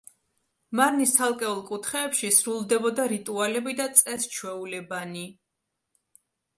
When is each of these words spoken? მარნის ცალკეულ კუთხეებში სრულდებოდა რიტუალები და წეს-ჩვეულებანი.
მარნის 0.79 1.13
ცალკეულ 1.17 1.61
კუთხეებში 1.67 2.33
სრულდებოდა 2.39 3.07
რიტუალები 3.15 3.79
და 3.83 3.89
წეს-ჩვეულებანი. 4.03 5.31